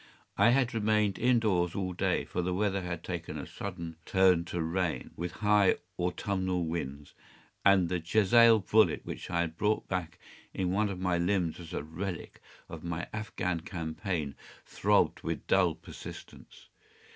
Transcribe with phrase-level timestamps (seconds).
[0.35, 4.45] I had remained in doors all day, for the weather had taken a sudden turn
[4.45, 7.13] to rain, with high autumnal winds,
[7.63, 10.17] and the jezail bullet which I had brought back
[10.55, 14.33] in one of my limbs as a relic of my Afghan campaign,
[14.65, 16.69] throbbed with dull persistency.